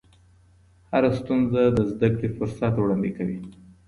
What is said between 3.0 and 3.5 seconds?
کوي.